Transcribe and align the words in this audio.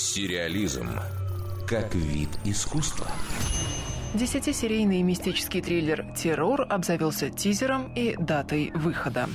Сериализм 0.00 0.90
как 1.66 1.92
вид 1.92 2.28
искусства. 2.44 3.08
Десятисерийный 4.14 5.02
мистический 5.02 5.60
триллер 5.60 6.06
«Террор» 6.16 6.64
обзавелся 6.68 7.30
тизером 7.30 7.92
и 7.96 8.14
датой 8.16 8.70
выхода. 8.76 9.28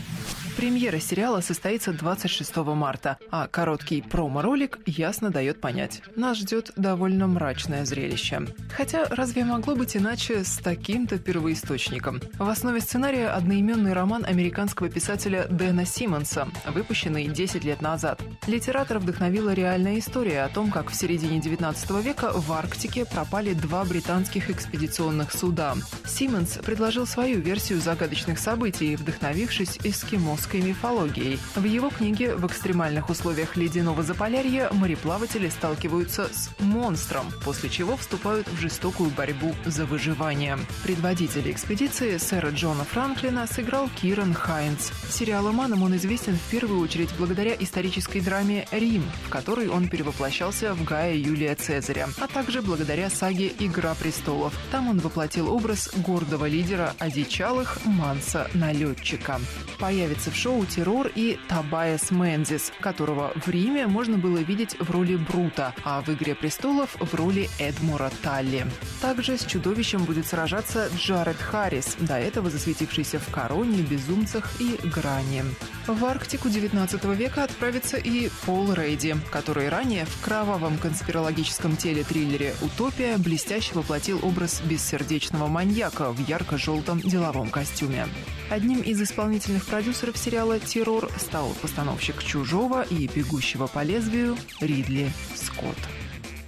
Премьера 0.55 0.99
сериала 0.99 1.41
состоится 1.41 1.91
26 1.93 2.55
марта, 2.57 3.17
а 3.31 3.47
короткий 3.47 4.01
промо-ролик 4.01 4.77
ясно 4.85 5.31
дает 5.31 5.59
понять. 5.59 6.01
Нас 6.15 6.37
ждет 6.37 6.71
довольно 6.75 7.27
мрачное 7.27 7.85
зрелище. 7.85 8.47
Хотя 8.75 9.05
разве 9.09 9.45
могло 9.45 9.75
быть 9.75 9.97
иначе 9.97 10.43
с 10.43 10.57
таким-то 10.57 11.17
первоисточником? 11.17 12.21
В 12.37 12.47
основе 12.47 12.81
сценария 12.81 13.29
одноименный 13.29 13.93
роман 13.93 14.25
американского 14.25 14.89
писателя 14.89 15.47
Дэна 15.49 15.85
Симмонса, 15.85 16.47
выпущенный 16.67 17.27
10 17.27 17.63
лет 17.63 17.81
назад. 17.81 18.21
Литератора 18.45 18.99
вдохновила 18.99 19.53
реальная 19.53 19.97
история 19.97 20.43
о 20.43 20.49
том, 20.49 20.69
как 20.69 20.91
в 20.91 20.95
середине 20.95 21.39
19 21.39 21.89
века 22.03 22.31
в 22.31 22.51
Арктике 22.51 23.05
пропали 23.05 23.53
два 23.53 23.83
британских 23.85 24.51
экспедиционных 24.51 25.31
суда. 25.33 25.75
Симмонс 26.05 26.59
предложил 26.63 27.07
свою 27.07 27.39
версию 27.39 27.81
загадочных 27.81 28.37
событий, 28.37 28.95
вдохновившись 28.95 29.79
эскимос 29.83 30.42
русской 30.43 30.61
мифологией. 30.61 31.39
В 31.55 31.63
его 31.63 31.89
книге 31.89 32.35
«В 32.35 32.45
экстремальных 32.45 33.09
условиях 33.09 33.55
ледяного 33.55 34.03
заполярья» 34.03 34.69
мореплаватели 34.73 35.47
сталкиваются 35.47 36.27
с 36.33 36.49
монстром, 36.59 37.27
после 37.45 37.69
чего 37.69 37.95
вступают 37.95 38.49
в 38.49 38.59
жестокую 38.59 39.09
борьбу 39.11 39.55
за 39.65 39.85
выживание. 39.85 40.57
Предводитель 40.83 41.49
экспедиции 41.49 42.17
сэра 42.17 42.49
Джона 42.49 42.83
Франклина 42.83 43.47
сыграл 43.47 43.89
Киран 44.01 44.33
Хайнц. 44.33 44.91
Сериаломаном 45.09 45.81
он 45.81 45.95
известен 45.95 46.35
в 46.35 46.51
первую 46.51 46.81
очередь 46.81 47.09
благодаря 47.17 47.55
исторической 47.57 48.19
драме 48.19 48.67
«Рим», 48.71 49.03
в 49.25 49.29
которой 49.29 49.69
он 49.69 49.87
перевоплощался 49.87 50.73
в 50.73 50.83
Гая 50.83 51.15
Юлия 51.15 51.55
Цезаря, 51.55 52.09
а 52.19 52.27
также 52.27 52.61
благодаря 52.61 53.09
саге 53.09 53.53
«Игра 53.59 53.95
престолов». 53.95 54.53
Там 54.71 54.89
он 54.89 54.99
воплотил 54.99 55.49
образ 55.53 55.89
гордого 55.95 56.47
лидера 56.49 56.95
одичалых 56.99 57.77
Манса-налетчика. 57.85 59.39
Появится 59.79 60.32
в 60.33 60.35
шоу 60.35 60.65
«Террор» 60.65 61.11
и 61.13 61.37
Табайас 61.47 62.09
Мензис, 62.09 62.73
которого 62.79 63.31
в 63.35 63.47
Риме 63.49 63.85
можно 63.85 64.17
было 64.17 64.39
видеть 64.39 64.75
в 64.79 64.89
роли 64.89 65.15
Брута, 65.15 65.75
а 65.83 66.01
в 66.01 66.09
«Игре 66.09 66.33
престолов» 66.33 66.95
в 66.99 67.13
роли 67.13 67.49
Эдмура 67.59 68.11
Талли. 68.23 68.65
Также 68.99 69.37
с 69.37 69.45
чудовищем 69.45 70.03
будет 70.05 70.25
сражаться 70.25 70.89
Джаред 70.97 71.37
Харрис, 71.37 71.95
до 71.99 72.17
этого 72.17 72.49
засветившийся 72.49 73.19
в 73.19 73.31
«Короне», 73.31 73.83
«Безумцах» 73.83 74.59
и 74.59 74.79
«Грани». 74.87 75.43
В 75.87 76.05
Арктику 76.05 76.47
19 76.47 77.03
века 77.17 77.43
отправится 77.43 77.97
и 77.97 78.29
Пол 78.45 78.73
Рейди, 78.73 79.17
который 79.31 79.67
ранее 79.67 80.05
в 80.05 80.21
кровавом 80.21 80.77
конспирологическом 80.77 81.75
теле-триллере 81.75 82.55
«Утопия» 82.61 83.17
блестяще 83.17 83.73
воплотил 83.73 84.19
образ 84.23 84.61
бессердечного 84.61 85.47
маньяка 85.47 86.11
в 86.11 86.25
ярко-желтом 86.25 87.01
деловом 87.01 87.49
костюме. 87.49 88.07
Одним 88.49 88.79
из 88.79 89.01
исполнительных 89.01 89.65
продюсеров 89.65 90.17
сериала 90.17 90.57
«Террор» 90.57 91.11
стал 91.17 91.49
постановщик 91.61 92.23
«Чужого» 92.23 92.83
и 92.83 93.09
«Бегущего 93.13 93.67
по 93.67 93.83
лезвию» 93.83 94.37
Ридли 94.61 95.11
Скотт. 95.35 95.77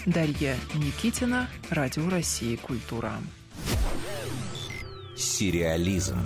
Дарья 0.06 0.56
Никитина, 0.75 1.50
Радио 1.69 2.09
России 2.09 2.56
«Культура». 2.56 3.11
Сериализм. 5.17 6.19